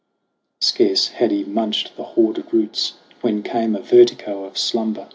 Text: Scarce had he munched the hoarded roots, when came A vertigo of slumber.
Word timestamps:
Scarce 0.61 1.09
had 1.09 1.29
he 1.29 1.43
munched 1.43 1.95
the 1.95 2.01
hoarded 2.03 2.51
roots, 2.51 2.93
when 3.21 3.43
came 3.43 3.75
A 3.75 3.79
vertigo 3.81 4.45
of 4.45 4.57
slumber. 4.57 5.09